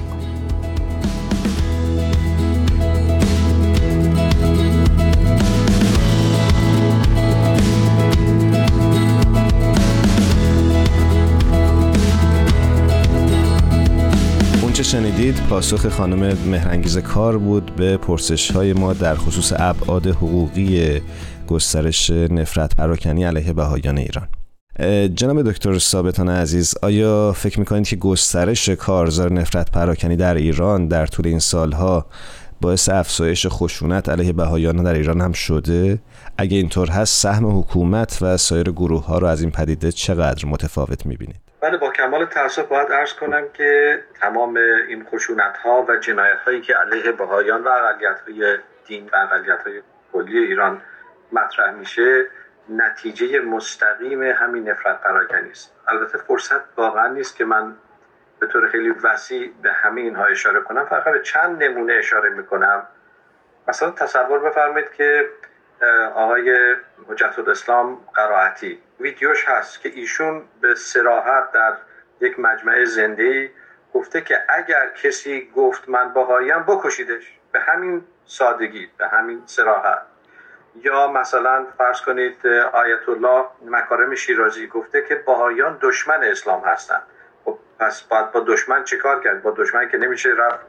[14.89, 21.01] شنیدید پاسخ خانم مهرنگیز کار بود به پرسش های ما در خصوص ابعاد حقوقی
[21.47, 24.29] گسترش نفرت پراکنی علیه بهایان ایران.
[25.15, 31.07] جناب دکتر ثابتان عزیز آیا فکر می‌کنید که گسترش کارزار نفرت پراکنی در ایران در
[31.07, 32.07] طول این سالها
[32.61, 35.99] باعث افزایش خشونت علیه بهایان در ایران هم شده؟
[36.39, 41.07] اگه اینطور هست سهم حکومت و سایر گروه ها رو از این پدیده چقدر متفاوت
[41.07, 46.39] می‌بینید؟ بله با کمال تاسف باید ارز کنم که تمام این خشونت ها و جنایت
[46.39, 50.83] هایی که علیه بهایان و اقلیت های دین و اقلیت های کلی ایران
[51.33, 52.27] مطرح میشه
[52.69, 55.75] نتیجه مستقیم همین نفرت پراکنی است.
[55.89, 57.77] البته فرصت واقعا نیست که من
[58.41, 62.87] به طور خیلی وسیع به همه اینها اشاره کنم فقط به چند نمونه اشاره می‌کنم.
[63.69, 65.29] مثلا تصور بفرمایید که
[66.15, 66.77] آقای
[67.09, 71.73] حجت الاسلام قرائتی ویدیوش هست که ایشون به سراحت در
[72.21, 73.51] یک مجمع زنده
[73.95, 77.39] گفته که اگر کسی گفت من باهایم بکشیدش.
[77.53, 80.03] به همین سادگی به همین سراحت
[80.75, 87.03] یا مثلا فرض کنید آیت الله مکارم شیرازی گفته که باهایان دشمن اسلام هستند.
[87.45, 90.67] خب پس باید با دشمن چیکار کرد؟ با دشمن که نمیشه رفت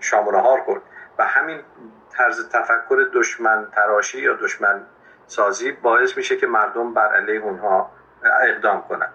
[0.00, 0.82] شام و کرد
[1.18, 1.60] و همین
[2.12, 4.82] طرز تفکر دشمن تراشی یا دشمن
[5.32, 7.90] سازی باعث میشه که مردم بر علیه اونها
[8.42, 9.12] اقدام کنند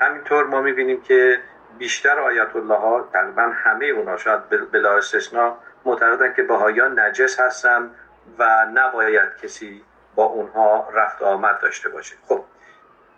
[0.00, 1.40] همینطور ما می‌بینیم که
[1.78, 7.90] بیشتر آیت الله ها تقریبا همه اونها شاید بلا استثنا معتقدن که بهایان نجس هستن
[8.38, 12.16] و نباید کسی با اونها رفت آمد داشته باشه.
[12.28, 12.44] خب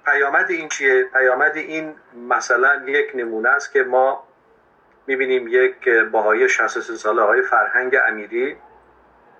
[0.05, 1.95] پیامد این چیه؟ پیامد این
[2.29, 4.24] مثلا یک نمونه است که ما
[5.07, 8.57] می‌بینیم یک باهای 63 ساله های فرهنگ امیری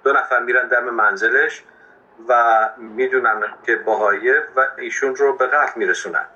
[0.05, 1.65] دو نفر میرن دم منزلش.
[2.29, 6.27] و می‌دونن که باهایه و ایشون رو به قتل میرسونن.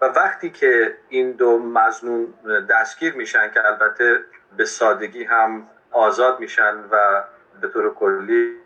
[0.00, 2.34] و وقتی که این دو مزنون
[2.70, 4.24] دستگیر میشن که البته
[4.56, 7.24] به سادگی هم آزاد میشن و
[7.60, 8.56] به طور کلی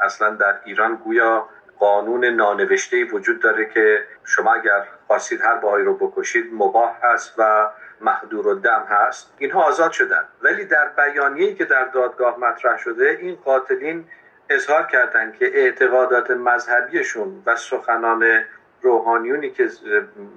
[0.00, 5.96] اصلا در ایران گویا قانون نانوشته وجود داره که شما اگر خواستید هر باهایی رو
[5.96, 7.70] بکشید مباه هست و
[8.00, 9.34] محدور و دم هست.
[9.38, 10.24] اینها آزاد شدن.
[10.42, 14.04] ولی در بیانیه‌ای که در دادگاه مطرح شده این قاتلین
[14.50, 18.44] اظهار کردند که اعتقادات مذهبیشون و سخنان
[18.82, 19.70] روحانیونی که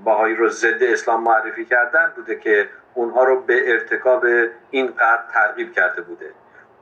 [0.03, 4.26] باهایی رو ضد اسلام معرفی کردن بوده که اونها رو به ارتکاب
[4.72, 6.32] این قتل ترغیب کرده بوده.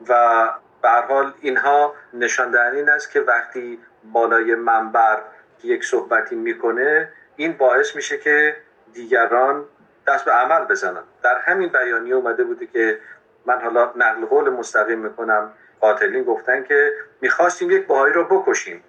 [0.09, 0.49] و
[0.81, 5.21] به حال اینها نشان این است که وقتی بالای منبر
[5.63, 8.55] یک صحبتی می‌کنه این باعث میشه که
[8.93, 9.65] دیگران
[10.07, 11.03] دست به عمل بزنن.
[11.23, 12.99] در همین بیانیه اومده بوده که
[13.45, 15.51] من حالا نقل قول مستقیم می‌کنم.
[15.81, 18.83] قاتلین گفتن که می‌خواستیم یک باهایی رو بکشیم.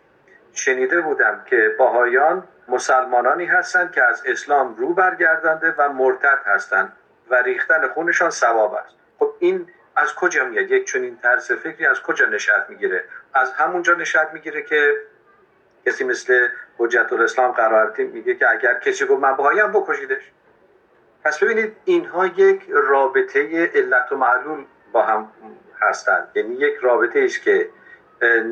[0.52, 6.92] شنیده بودم که باهایان مسلمانانی هستند که از اسلام رو برگردنده و مرتد هستند
[7.30, 8.94] و ریختن خونشان ثواب است.
[9.18, 13.94] خب این از کجا میاد؟ یک چنین طرز فکری از کجا نشأت می‌گیره؟ از همونجا
[13.94, 14.94] نشأت می‌گیره که
[15.86, 20.32] کسی مثل حجت الاسلام قرارتی میگه که اگر کسی گفت من بهاییم بکشیدش.
[21.24, 25.32] پس ببینید اینها یک رابطه علت و معلول با هم
[25.80, 26.28] هستند.
[26.34, 27.70] یعنی یک رابطه است که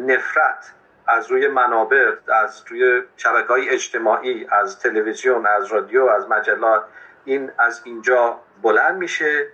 [0.07, 0.72] نفرت
[1.07, 6.84] از روی منابع از روی شبکه های اجتماعی از تلویزیون از رادیو از مجلات
[7.24, 9.47] این از اینجا بلند میشه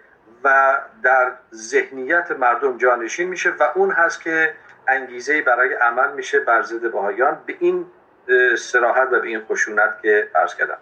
[0.44, 4.54] و در ذهنیت مردم جانشین میشه و اون هست که
[4.88, 7.86] انگیزه برای عمل میشه بر ضد بهایان به این
[8.58, 10.78] سراحت و به این خشونت که عرض کردم.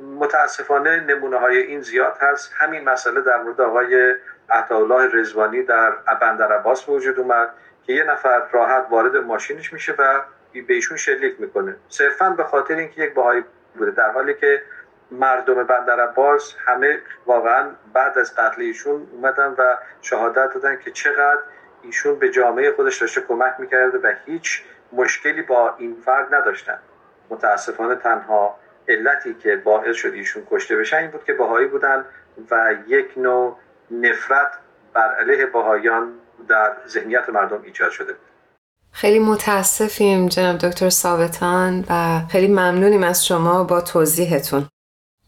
[0.00, 2.52] متاسفانه نمونه های این زیاد هست.
[2.56, 4.14] همین مسئله در مورد آقای
[4.50, 5.90] عطاالله رزوانی در
[6.20, 7.48] بندر عباس وجود اومد
[7.86, 10.20] که یه نفر راحت وارد ماشینش میشه و
[10.52, 11.76] به ایشون شلیک می‌کنه.
[11.88, 13.90] صرفا به خاطر اینکه یک باهایی بوده.
[13.90, 14.62] در حالی که
[15.10, 21.40] مردم بندر عباس همه واقعا بعد از قتل ایشون اومدن و شهادت دادن که چقدر
[21.82, 26.78] ایشون به جامعه خودش داشته کمک می‌کرده و هیچ مشکلی با این فرد نداشتن.
[27.30, 32.04] متاسفانه تنها علتی که باعث شد ایشون کشته بشن این بود که باهایی بودن
[32.50, 33.58] و یک نوع
[33.90, 34.50] نفرت
[34.94, 36.12] بر علیه باهایان
[36.48, 38.14] در ذهنیت مردم ایجاد شده
[38.92, 44.68] خیلی متاسفیم جناب دکتر ثابتان و خیلی ممنونیم از شما با توضیحتون.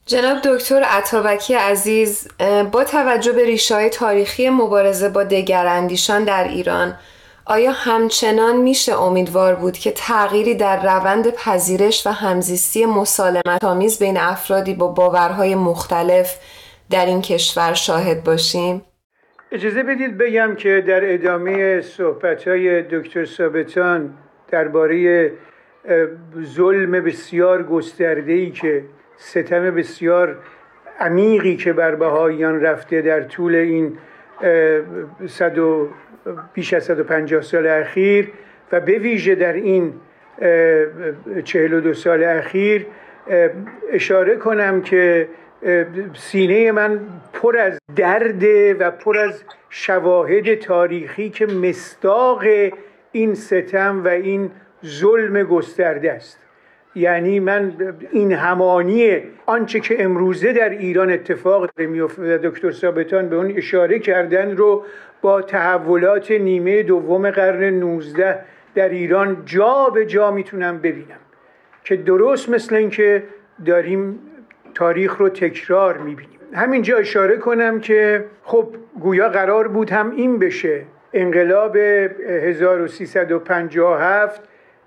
[0.06, 2.28] جناب دکتر عطابکی عزیز
[2.72, 6.98] با توجه به ریشای تاریخی مبارزه با دگراندیشان در ایران
[7.44, 14.16] آیا همچنان میشه امیدوار بود که تغییری در روند پذیرش و همزیستی مسالمت آمیز بین
[14.16, 16.34] افرادی با باورهای مختلف
[16.90, 18.82] در این کشور شاهد باشیم؟
[19.52, 24.14] اجازه بدید بگم که در ادامه صحبت های دکتر ثابتان
[24.48, 25.32] درباره
[26.42, 28.84] ظلم بسیار گسترده که
[29.16, 30.38] ستم بسیار
[31.00, 33.98] عمیقی که بر بهاییان رفته در طول این
[35.26, 35.88] صد و
[36.52, 38.32] بیش از 150 سال اخیر
[38.72, 39.94] و به ویژه در این
[41.44, 42.86] 42 سال اخیر
[43.92, 45.28] اشاره کنم که
[46.14, 47.00] سینه من
[47.32, 48.42] پر از درد
[48.80, 52.42] و پر از شواهد تاریخی که مستاق
[53.12, 54.50] این ستم و این
[54.86, 56.38] ظلم گسترده است.
[56.94, 57.72] یعنی من
[58.10, 64.56] این همانی آنچه که امروزه در ایران اتفاق میفته دکتر ثابتان به اون اشاره کردن
[64.56, 64.84] رو
[65.22, 68.38] با تحولات نیمه دوم قرن 19
[68.74, 71.18] در ایران جا به جا می‌تونم ببینم
[71.84, 73.22] که درست مثل اینکه
[73.66, 74.18] داریم
[74.76, 76.38] تاریخ رو تکرار می‌بینیم.
[76.52, 80.82] همینجا اشاره کنم که خب گویا قرار بود هم این بشه.
[81.12, 84.42] انقلاب 1357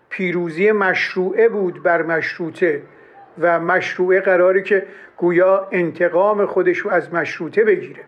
[0.09, 2.81] پیروزی مشروعه بود بر مشروطه
[3.39, 4.85] و مشروعه قراره که
[5.17, 8.01] گویا انتقام خودش رو از مشروطه بگیره.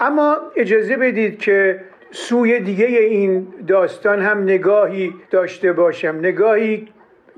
[0.00, 6.18] اما اجازه بدید که سوی دیگه این داستان هم نگاهی داشته باشم.
[6.18, 6.88] نگاهی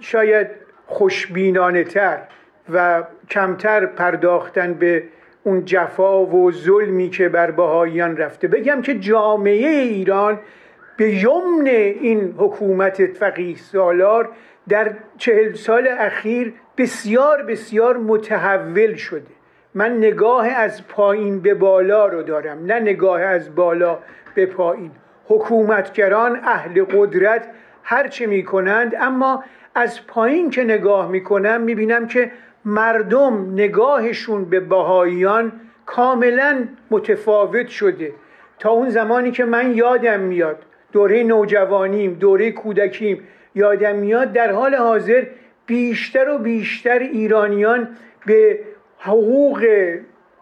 [0.00, 0.46] شاید
[0.86, 2.18] خوشبینانه تر
[2.72, 5.02] و کمتر پرداختن به
[5.42, 8.48] اون جفا و ظلمی که بر بهاییان رفته.
[8.48, 10.40] بگم که جامعه ایران
[10.96, 14.28] به یمن این حکومت فقیه سالار
[14.68, 19.26] در چهل سال اخیر بسیار بسیار متحول شده.
[19.74, 23.98] من نگاه از پایین به بالا رو دارم نه نگاه از بالا
[24.34, 24.90] به پایین.
[25.28, 27.48] حکومتگران اهل قدرت
[27.82, 29.44] هرچه می کنند اما
[29.74, 32.30] از پایین که نگاه می کنم می بینم که
[32.64, 35.52] مردم نگاهشون به بهاییان
[35.86, 38.12] کاملا متفاوت شده.
[38.58, 40.56] تا اون زمانی که من یادم میاد
[40.92, 43.22] دوره نوجوانیم دوره کودکیم
[43.54, 45.26] یادم میاد در حال حاضر
[45.66, 47.88] بیشتر و بیشتر ایرانیان
[48.26, 48.60] به
[48.98, 49.66] حقوق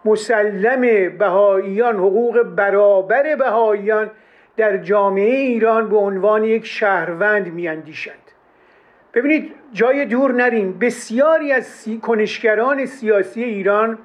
[0.05, 0.81] مسلم
[1.19, 4.11] بهاییان حقوق برابر بهاییان
[4.57, 8.30] در جامعه ایران به عنوان یک شهروند میاندیشند.
[9.15, 10.79] ببینید جای دور نریم.
[10.79, 11.99] بسیاری از سی...
[11.99, 13.99] کنشگران سیاسی ایران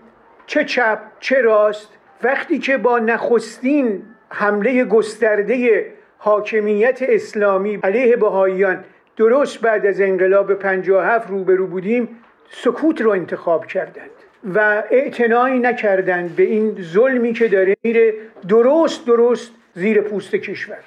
[0.46, 1.90] چه چپ چه راست
[2.24, 5.86] وقتی که با نخستین حمله گسترده
[6.18, 8.84] حاکمیت اسلامی علیه بهاییان
[9.18, 12.10] درست بعد از انقلاب 57 روبرو بودیم
[12.50, 14.10] سکوت رو انتخاب کردند
[14.56, 18.14] و اعتنایی نکردند به این ظلمی که داره میره
[18.48, 20.78] درست درست زیر پوست کشور.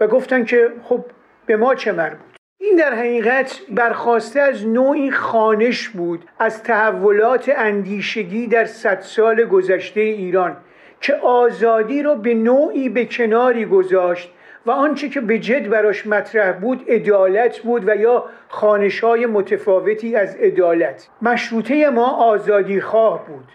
[0.00, 1.04] و گفتن که خب
[1.46, 2.33] به ما چه مربوط؟
[2.64, 10.00] این در حقیقت برخواسته از نوعی خانش بود از تحولات اندیشگی در صد سال گذشته
[10.00, 10.56] ایران
[11.00, 14.30] که آزادی رو به نوعی به کناری گذاشت
[14.66, 20.36] و آنچه که به جد براش مطرح بود عدالت بود و یا خانش متفاوتی از
[20.36, 21.08] عدالت.
[21.22, 23.48] مشروطه ما آزادی خواه بود.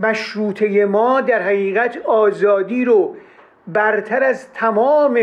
[0.00, 3.16] مشروطه ما در حقیقت آزادی رو
[3.66, 5.20] برتر از تمام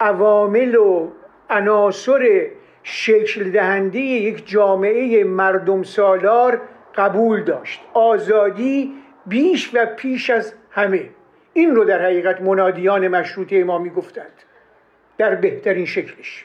[0.00, 1.08] عوامل و
[1.50, 2.50] عناصر
[2.82, 6.60] شکل دهنده یک جامعه مردم سالار
[6.94, 7.80] قبول داشت.
[7.94, 8.94] آزادی
[9.26, 11.10] بیش و پیش از همه.
[11.52, 14.32] این رو در حقیقت منادیان مشروطه ما می‌گفتند.
[15.18, 16.44] در بهترین شکلش.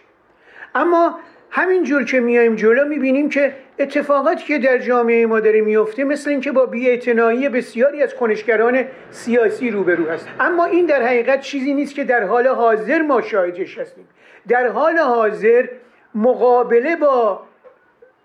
[0.75, 1.19] اما
[1.49, 6.51] همینجور که میایم جلو می‌بینیم که اتفاقاتی که در جامعه ما داره میفته مثل اینکه
[6.51, 12.03] با بیاعتنایی بسیاری از کنشگران سیاسی روبرو هست اما این در حقیقت چیزی نیست که
[12.03, 14.07] در حال حاضر ما شاهدش هستیم.
[14.47, 15.67] در حال حاضر
[16.15, 17.41] مقابله با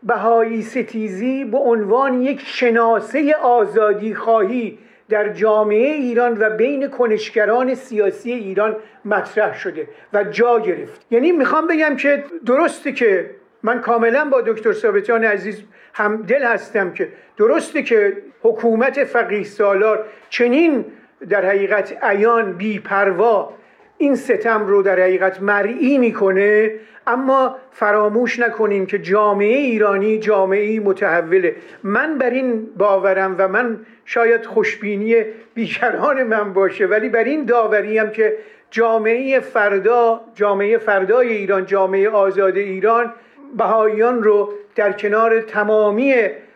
[0.02, 4.78] بهایی ستیزی به عنوان یک شناسه آزادی خواهی
[5.08, 11.06] در جامعه ایران و بین کنشگران سیاسی ایران مطرح شده و جا گرفت.
[11.10, 13.30] یعنی می‌خوام بگم که درسته که
[13.62, 15.62] من کاملا با دکتر ثابتیان عزیز
[15.94, 20.84] هم دل هستم که درسته که حکومت فقیه سالار چنین
[21.28, 23.52] در حقیقت عیان بی پروا
[24.00, 26.72] این ستم رو در حقیقت مرئی می‌کنه
[27.06, 31.56] اما فراموش نکنیم که جامعه ایرانی جامعه متحوله.
[31.82, 35.24] من بر این باورم و من شاید خوشبینی
[35.54, 38.36] بیکران من باشه ولی بر این داوریم که
[38.70, 43.12] جامعه فردا جامعه فردای ایران جامعه آزاد ایران
[43.56, 46.14] بهاییان رو در کنار تمامی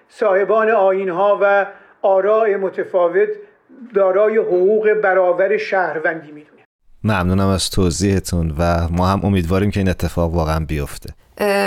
[0.09, 1.67] صاحبان آینها و
[2.03, 3.29] آراء متفاوت
[3.95, 6.54] دارای حقوق برابر شهروندی می‌دونه.
[7.05, 11.15] ممنونم از توضیحتون و ما هم امیدواریم که این اتفاق واقعا بیفته.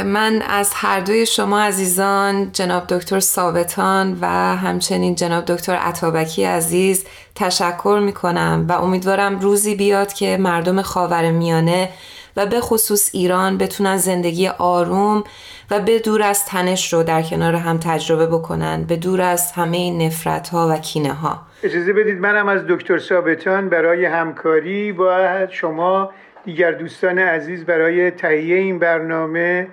[0.05, 7.05] من از هر دوی شما عزیزان جناب دکتر ثابتان و همچنین جناب دکتر عطابکی عزیز
[7.35, 11.89] تشکر می کنم و امیدوارم روزی بیاد که مردم خاور میانه
[12.37, 15.23] و به خصوص ایران بتونن زندگی آروم
[15.71, 20.05] و به دور از تنش رو در کنار هم تجربه بکنن به دور از همه
[20.05, 26.11] نفرت ها و کینه ها اجازه بدید منم از دکتر ثابتان برای همکاری با شما
[26.45, 29.67] دیگر دوستان عزیز برای تهیه این برنامه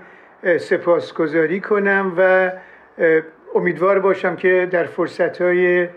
[0.60, 2.52] سپاسگزاری کنم و
[3.54, 5.88] امیدوار باشم که در فرصتهای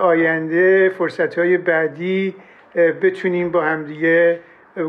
[0.00, 2.34] آینده فرصتهای بعدی
[3.02, 4.40] بتونیم با همدیگه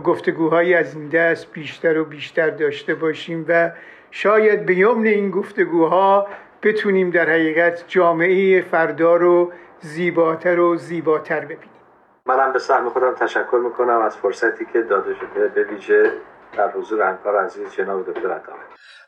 [0.04, 3.72] گفتگوهایی از این دست بیشتر و بیشتر داشته باشیم و
[4.12, 6.28] شاید به یمن این گفتگوها
[6.64, 11.80] بتونیم در حقیقت جامعه فردا رو زیباتر و زیباتر ببینیم.
[12.26, 16.12] منم به سهم خودم تشکر می‌کنم از فرصتی که داده شده به ویژه
[16.58, 18.52] در حضور همکار عزیز جناب دکتر عطا.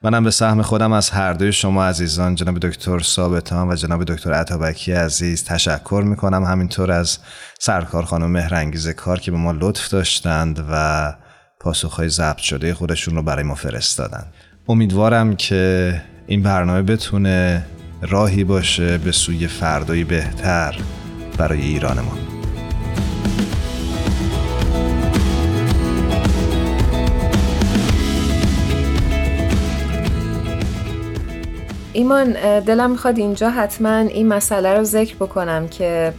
[0.03, 4.33] منم به سهم خودم از هر دوی شما عزیزان جناب دکتر ثابتان و جناب دکتر
[4.33, 6.43] عطابکی عزیز تشکر می‌کنم.
[6.43, 7.19] همینطور از
[7.59, 11.13] سرکار خانم مهرنگیز کار که به ما لطف داشتند و
[11.59, 14.33] پاسخهای ضبط شده خودشون رو برای ما فرستادند.
[14.67, 15.93] امیدوارم که
[16.27, 17.65] این برنامه بتونه
[18.01, 20.77] راهی باشه به سوی فردایی بهتر
[21.37, 21.97] برای ایران
[31.93, 36.13] ایمان دلم می‌خواد اینجا حتما این مسئله رو ذکر بکنم که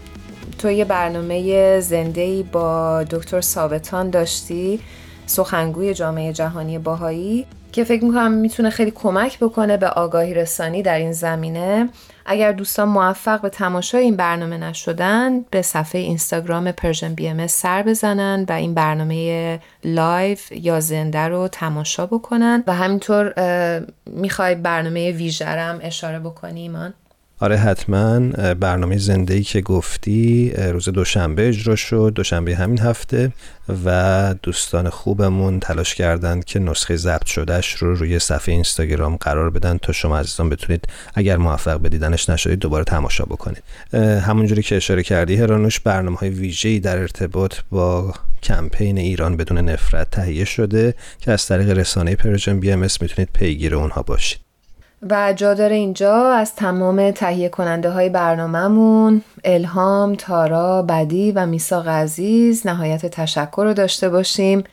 [0.58, 4.80] تو یه برنامه زنده با دکتر ثابتان داشتی
[5.26, 7.46] سخنگوی جامعه جهانی بهایی.
[7.72, 11.88] که فکر می‌کنم می‌تونه خیلی کمک بکنه به آگاهی رسانی در این زمینه.
[12.26, 18.46] اگر دوستان موفق به تماشای این برنامه نشدن به صفحه اینستاگرام Persian BMS سر بزنن
[18.48, 22.64] و این برنامه لایو یا زنده رو تماشا بکنن.
[22.66, 23.34] و همینطور
[24.06, 26.94] می‌خوای برنامه ویژه رم اشاره بکنی ایمان؟
[27.42, 28.20] آره حتما
[28.54, 33.32] برنامه زنده ای که گفتی روز دوشنبه اجرا شد دوشنبه همین هفته
[33.84, 39.78] و دوستان خوبمون تلاش کردند که نسخه ضبط شدهش رو روی صفحه اینستاگرام قرار بدن
[39.78, 40.84] تا شما عزیزان بتونید
[41.14, 43.62] اگر موفق به دیدنش نشدید دوباره تماشا بکنید.
[44.20, 50.10] همونجوری که اشاره کردی هرانوش برنامه های ویژه‌ای در ارتباط با کمپین ایران بدون نفرت
[50.10, 54.51] تهیه شده که از طریق رسانه پرژن بی ام می‌تونید پیگیر اونها باشید.
[55.10, 61.88] و جا داره اینجا از تمام تهیه کننده های برنامهمون الهام، تارا، بدی و میساق
[61.88, 64.64] عزیز نهایت تشکر رو داشته باشیم.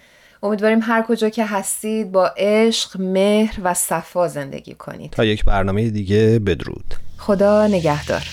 [0.43, 5.11] امیدواریم هر کجا که هستید با عشق، مهر و صفا زندگی کنید.
[5.11, 6.93] تا یک برنامه دیگه بدرود.
[7.17, 8.23] خدا نگهدار.